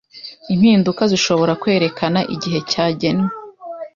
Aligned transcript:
impinduka 0.53 1.01
zishobora 1.11 1.53
kwerekana 1.61 2.19
igihe 2.35 2.59
cyagenwe 2.71 3.29